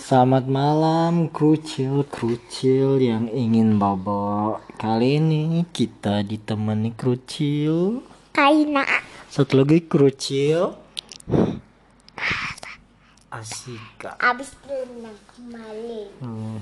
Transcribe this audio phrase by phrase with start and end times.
[0.00, 5.60] Selamat malam krucil krucil yang ingin bobo Kali ini.
[5.68, 8.00] Kita ditemani krucil.
[8.32, 8.80] Kaina.
[9.28, 10.72] Satu lagi krucil.
[13.36, 14.16] Asika.
[14.16, 16.24] Abis berenang kembali.
[16.24, 16.56] hmm,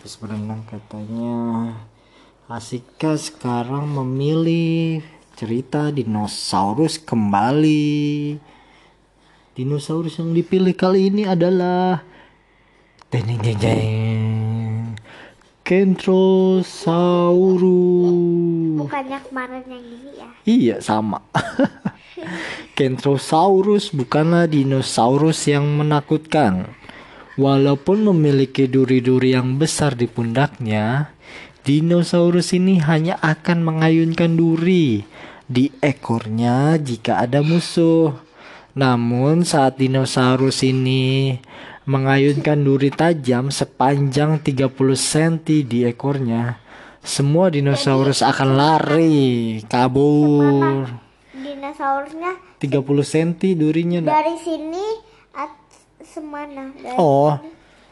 [0.00, 1.36] Terus berenang katanya.
[2.48, 5.04] Asika sekarang memilih
[5.36, 8.40] cerita dinosaurus kembali
[9.60, 12.00] Dinosaurus yang dipilih kali ini adalah
[13.12, 14.96] Deng deng
[15.60, 16.64] Kentrosaurus.
[18.80, 20.28] Bukannya kemarin yang ini ya.
[20.48, 21.20] Iya sama.
[22.80, 26.72] Kentrosaurus bukanlah dinosaurus yang menakutkan.
[27.36, 31.12] Walaupun memiliki duri-duri yang besar di pundaknya
[31.68, 35.04] Dinosaurus ini hanya akan mengayunkan duri
[35.44, 38.29] di ekornya jika ada musuh
[38.74, 41.38] Namun saat dinosaurus ini
[41.90, 46.60] mengayunkan duri tajam sepanjang 30 cm di ekornya
[47.00, 50.86] semua dinosaurus akan lari kabur
[51.32, 54.12] Dinosaurusnya 30 cm durinya nak.
[54.20, 54.86] dari sini
[55.32, 55.50] at
[56.04, 56.68] semana.
[56.76, 57.40] Dari oh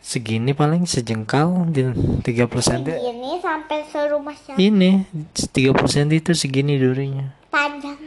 [0.00, 4.56] segini paling sejengkal di 30 cm ini sampai serumah siapa?
[4.56, 5.04] ini
[5.36, 8.03] 30 cm itu segini durinya Panjangnya loh.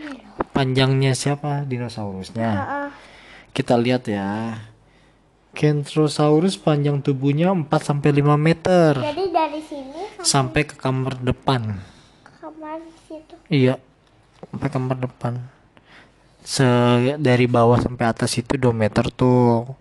[0.58, 2.50] Panjangnya siapa dinosaurusnya
[3.54, 4.58] kita lihat ya
[5.54, 11.78] Kentrosaurus panjang tubuhnya 4 sampai 5 meter Jadi dari sini sampai ke kamar depan
[12.42, 13.36] kamar situ.
[13.48, 13.76] Iya,
[14.44, 15.34] sampai kamar depan.
[16.42, 16.64] Se
[17.20, 19.78] dari bawah sampai atas itu 2 meter tuh.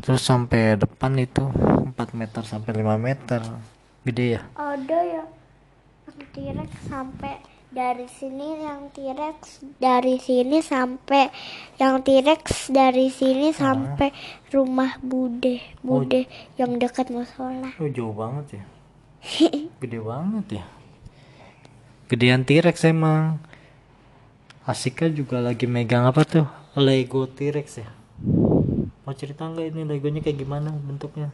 [0.00, 3.40] Terus sampai depan itu 4 meter sampai 5 meter.
[4.02, 4.42] Gede ya?
[4.58, 5.24] Ada ya
[6.32, 11.32] T-Rex sampai dari sini yang T-Rex dari sini sampai
[11.80, 14.12] yang T-Rex dari sini sampai
[14.52, 16.28] rumah Bude Bude
[16.60, 17.72] yang dekat musola.
[17.80, 18.64] Oh, jauh banget ya.
[19.80, 20.64] Gede banget ya.
[22.12, 23.40] Gedean T-Rex emang.
[24.62, 26.46] Asika juga lagi megang apa tuh?
[26.76, 27.88] Lego T-Rex ya.
[29.02, 31.32] Mau cerita nggak ini Legonya kayak gimana bentuknya?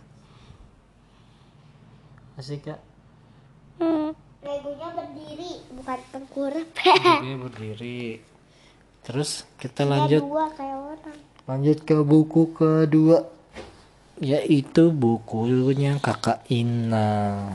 [2.38, 2.80] Asika.
[4.58, 6.68] Legonya berdiri bukan tengkurap.
[7.22, 8.18] Dia berdiri.
[9.06, 11.18] Terus kita lanjut dua kayak orang.
[11.46, 13.24] lanjut ke buku kedua
[14.18, 17.46] yaitu bukunya kakak Ina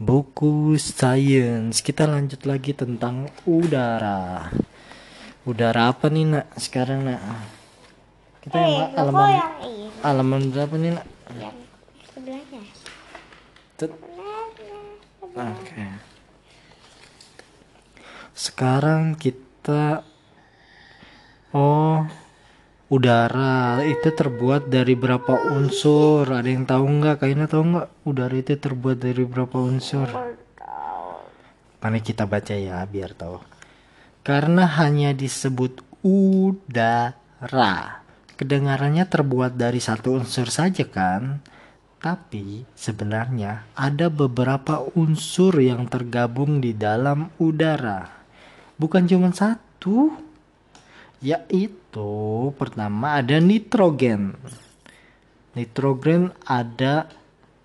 [0.00, 4.50] buku science kita lanjut lagi tentang udara
[5.46, 7.22] udara apa nih nak sekarang nak
[8.42, 11.06] kita yang Eh, halaman yang ini halaman berapa nih nak
[11.38, 11.56] yang
[12.10, 12.62] sebelahnya.
[13.78, 13.92] Tut.
[15.34, 16.13] Oke.
[18.34, 20.02] Sekarang kita
[21.54, 22.02] Oh,
[22.90, 26.26] udara itu terbuat dari berapa unsur?
[26.26, 27.22] Ada yang tahu nggak?
[27.22, 27.88] Kayaknya tahu nggak?
[28.02, 30.10] Udara itu terbuat dari berapa unsur?
[31.78, 33.38] Mari kita baca ya biar tahu.
[34.26, 38.02] Karena hanya disebut udara.
[38.34, 41.38] Kedengarannya terbuat dari satu unsur saja kan?
[42.02, 48.23] Tapi sebenarnya ada beberapa unsur yang tergabung di dalam udara.
[48.74, 50.14] Bukan cuma satu.
[51.24, 52.10] Yaitu
[52.58, 54.36] pertama ada nitrogen.
[55.54, 57.08] Nitrogen ada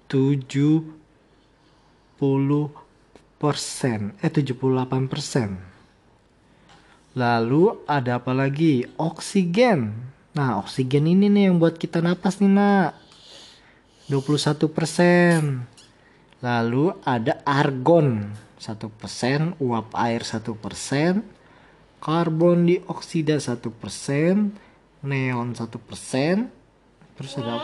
[0.07, 0.85] 70
[3.41, 5.57] persen, eh 78 persen.
[7.17, 8.85] Lalu ada apa lagi?
[8.95, 9.91] Oksigen.
[10.37, 12.91] Nah, oksigen ini nih yang buat kita napas nih, Nak.
[14.07, 15.65] 21 persen.
[16.39, 21.23] Lalu ada argon 1 persen, uap air 1 persen,
[22.03, 24.51] karbon dioksida 1 persen,
[24.99, 26.51] neon 1 persen,
[27.15, 27.63] terus ada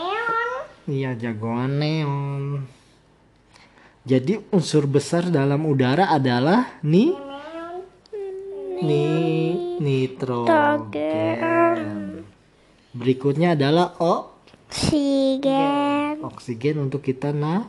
[0.86, 2.62] Iya jagoan neon.
[4.06, 7.10] Jadi unsur besar dalam udara adalah ni
[8.78, 9.10] ni
[9.82, 10.62] nitrogen.
[12.94, 16.22] Berikutnya adalah Oksigen.
[16.22, 17.66] oksigen untuk kita nah.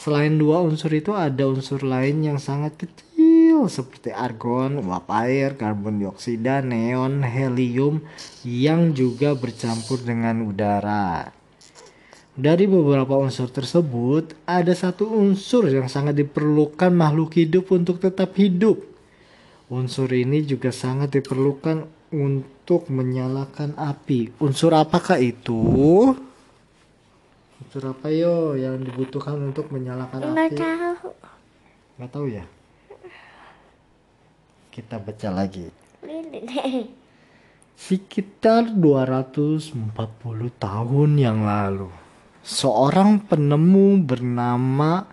[0.00, 6.00] Selain dua unsur itu ada unsur lain yang sangat kecil seperti argon, uap air, karbon
[6.00, 8.00] dioksida, neon, helium
[8.40, 11.28] yang juga bercampur dengan udara.
[12.32, 18.80] Dari beberapa unsur tersebut, ada satu unsur yang sangat diperlukan makhluk hidup untuk tetap hidup.
[19.68, 21.84] Unsur ini juga sangat diperlukan
[22.16, 24.40] untuk menyalakan api.
[24.40, 25.60] Unsur apakah itu?
[27.60, 30.56] Unsur apa yo yang dibutuhkan untuk menyalakan Nggak api?
[30.56, 31.08] tahu.
[31.96, 32.44] Nggak tahu ya?
[34.70, 35.66] Kita baca lagi.
[37.76, 39.72] Sekitar 240
[40.54, 41.88] tahun yang lalu,
[42.40, 45.08] seorang penemu bernama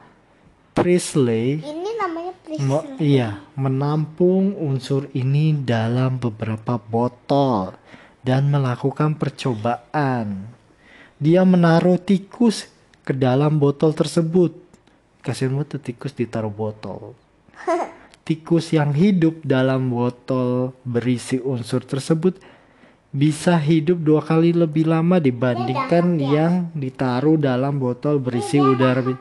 [0.73, 2.81] Priestley Ini namanya me- Priscilla.
[2.97, 7.71] iya, menampung unsur ini dalam beberapa botol
[8.21, 10.53] dan melakukan percobaan.
[11.17, 12.69] Dia menaruh tikus
[13.01, 14.53] ke dalam botol tersebut.
[15.25, 17.17] Kasihan banget tuh tikus ditaruh botol.
[18.27, 22.35] Tikus yang hidup dalam botol berisi unsur tersebut
[23.07, 28.99] bisa hidup dua kali lebih lama dibandingkan yang ditaruh dalam botol berisi udara.
[28.99, 29.15] Ya,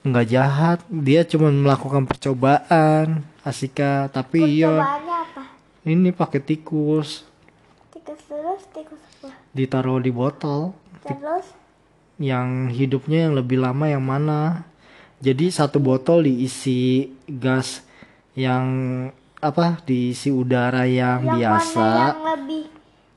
[0.00, 4.08] Nggak jahat, dia cuma melakukan percobaan, Asika.
[4.08, 4.98] Tapi iya,
[5.84, 7.28] ini pakai tikus
[7.92, 9.36] Tikus terus, tikus apa?
[9.52, 10.72] ditaruh di botol.
[11.04, 11.46] Terus,
[12.20, 14.68] Yang hidupnya yang lebih lama yang mana?
[15.24, 17.80] Jadi satu botol diisi gas
[18.36, 18.64] yang
[19.40, 19.80] apa?
[19.88, 21.80] Diisi udara yang, yang biasa.
[21.80, 22.64] mana yang lebih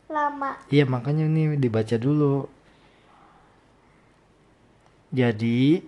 [0.07, 0.49] lama?
[0.71, 2.47] Iya makanya ini dibaca dulu.
[5.11, 5.83] Jadi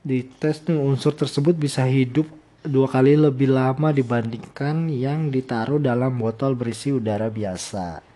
[0.00, 2.24] di tes nih unsur tersebut bisa hidup
[2.64, 8.09] dua kali lebih lama dibandingkan yang ditaruh dalam botol berisi udara biasa.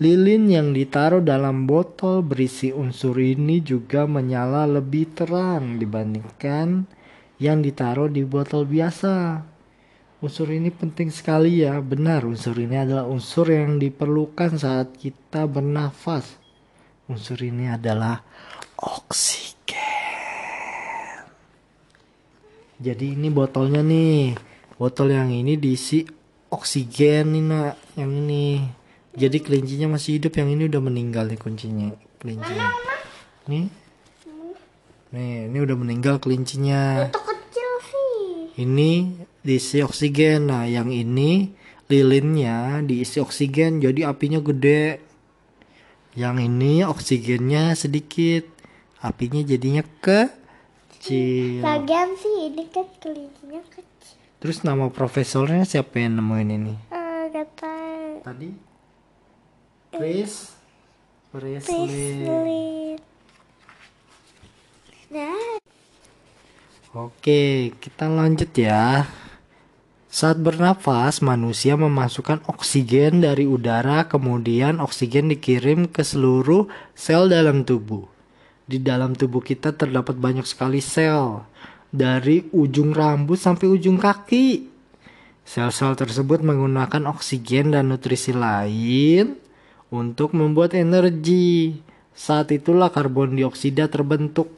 [0.00, 6.88] Lilin yang ditaruh dalam botol berisi unsur ini juga menyala lebih terang dibandingkan
[7.36, 9.44] yang ditaruh di botol biasa.
[10.24, 16.32] Unsur ini penting sekali ya, benar unsur ini adalah unsur yang diperlukan saat kita bernafas.
[17.04, 18.24] Unsur ini adalah
[18.80, 19.84] oksigen.
[22.80, 24.32] Jadi ini botolnya nih,
[24.80, 26.08] botol yang ini diisi
[26.48, 28.79] oksigen nih nak, yang ini.
[29.10, 31.90] Jadi kelincinya masih hidup, yang ini udah meninggal nih kuncinya,
[32.22, 32.70] kelincinya.
[33.50, 33.66] Nih,
[35.10, 37.10] nih ini udah meninggal kelincinya.
[37.10, 38.62] Itu kecil sih.
[38.62, 40.46] ini diisi oksigen.
[40.46, 41.50] Nah yang ini
[41.90, 45.02] lilinnya diisi oksigen jadi apinya gede.
[46.14, 48.46] Yang ini oksigennya sedikit.
[49.02, 51.66] Apinya jadinya kecil.
[51.66, 53.88] Lagian sih ini kan kelincinya kecil.
[54.40, 56.74] terus nama profesornya siapa yang nemuin ini?
[56.88, 58.24] Eh, gak tahu.
[58.24, 58.69] tadi
[59.90, 60.54] Presley
[61.34, 62.38] Priscilla.
[65.10, 65.58] Nah,
[66.90, 69.06] Oke, kita lanjut ya.
[70.10, 76.66] Saat bernafas, manusia memasukkan oksigen dari udara, kemudian oksigen dikirim ke seluruh
[76.98, 78.10] sel dalam tubuh.
[78.66, 81.46] Di dalam tubuh kita terdapat banyak sekali sel,
[81.94, 84.66] dari ujung rambut sampai ujung kaki.
[85.46, 89.49] Sel-sel tersebut menggunakan oksigen dan nutrisi lain
[89.90, 91.82] untuk membuat energi.
[92.14, 94.50] Saat itulah karbon dioksida terbentuk.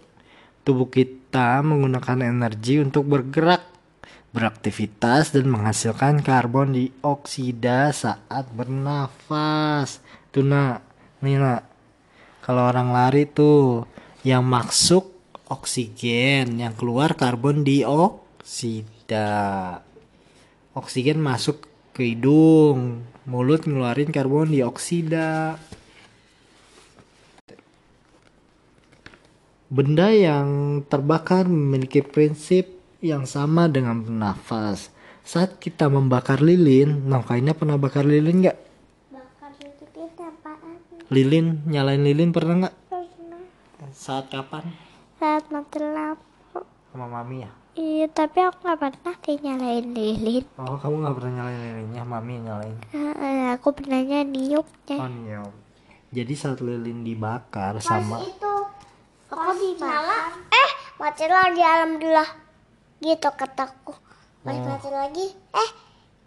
[0.62, 3.66] Tubuh kita menggunakan energi untuk bergerak,
[4.30, 9.98] beraktivitas, dan menghasilkan karbon dioksida saat bernafas.
[10.32, 11.66] Nih nak.
[12.42, 13.86] Kalau orang lari tuh,
[14.26, 15.14] yang masuk
[15.46, 19.22] oksigen, yang keluar karbon dioksida.
[20.72, 21.62] Oksigen masuk
[21.92, 25.58] ke hidung, mulut ngeluarin karbon dioksida.
[29.72, 32.68] Benda yang terbakar memiliki prinsip
[33.00, 34.92] yang sama dengan bernafas.
[35.24, 38.58] Saat kita membakar lilin, kayaknya pernah bakar lilin nggak?
[41.12, 42.76] Lilin, nyalain lilin pernah nggak?
[42.88, 43.42] Pernah.
[43.92, 44.64] Saat kapan?
[45.20, 46.31] Saat mati lampu.
[46.92, 47.50] Sama mami ya?
[47.72, 50.44] Iya, tapi aku gak pernah sih nyalain lilin.
[50.60, 52.76] Oh kamu nggak pernah nyalain lilinnya, mami nyalain.
[52.92, 55.00] Eh, aku pernahnya niupnya.
[55.00, 55.40] Oh iya.
[56.12, 58.52] Jadi saat lilin dibakar sama itu
[59.32, 60.44] aku dimakan.
[60.52, 60.70] Eh,
[61.00, 62.30] mati lagi alhamdulillah.
[63.00, 63.96] Gitu kataku.
[64.44, 64.68] Pas Oh.
[64.68, 65.70] mati lagi, eh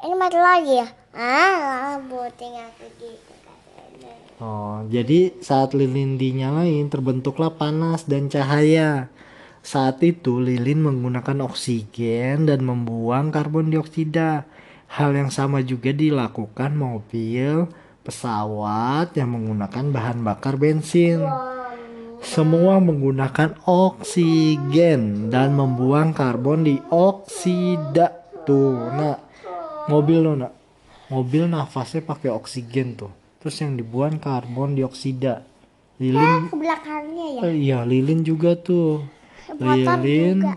[0.02, 0.88] ini mati lagi ya?
[1.14, 3.34] Ah, buting aku gitu.
[4.42, 9.14] Oh, jadi saat lilin dinyalain terbentuklah panas dan cahaya.
[9.66, 14.46] Saat itu lilin menggunakan oksigen dan membuang karbon dioksida.
[14.86, 17.66] Hal yang sama juga dilakukan mobil,
[18.06, 21.26] pesawat yang menggunakan bahan bakar bensin.
[22.22, 28.22] Semua menggunakan oksigen dan membuang karbon dioksida.
[28.46, 29.26] Tuh, nak.
[29.90, 30.54] Mobil lo, nak.
[31.10, 33.10] Mobil nafasnya pakai oksigen tuh.
[33.42, 35.42] Terus yang dibuang karbon dioksida.
[35.98, 37.42] Lilin Ke belakangnya ya?
[37.50, 39.15] eh, iya, lilin juga tuh.
[39.60, 40.54] Motor lilin juga.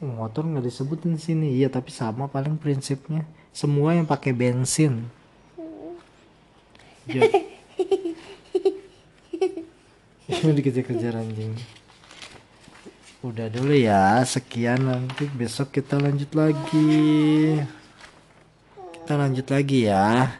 [0.00, 1.60] Motor nggak disebutin sini.
[1.60, 3.24] Iya, tapi sama paling prinsipnya.
[3.52, 5.04] Semua yang pakai bensin.
[7.04, 7.26] Ja-
[10.30, 11.58] Ini dikejar-kejar anjing.
[13.20, 17.60] Udah dulu ya, sekian nanti besok kita lanjut lagi.
[18.94, 20.38] Kita lanjut lagi ya.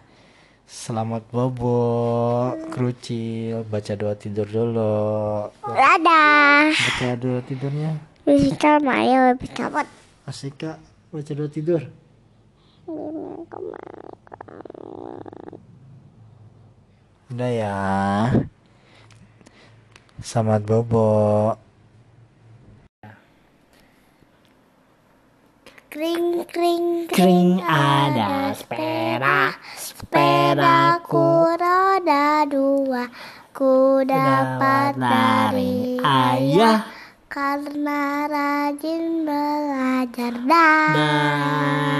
[0.70, 5.50] Selamat bobo, kerucil, baca doa tidur dulu.
[5.66, 6.70] Dadah.
[6.70, 7.98] Baca doa tidurnya.
[8.22, 9.90] Bisa ayo lebih cepat.
[10.30, 10.78] Asik kak,
[11.10, 11.90] baca doa tidur.
[17.34, 17.74] Udah ya.
[20.22, 21.10] Selamat bobo.
[25.90, 28.54] Kring kring Kring ada
[30.10, 33.06] Sepedaku roda dua
[33.54, 36.82] Ku dapat dari ayah
[37.30, 41.90] Karena rajin belajar Dah.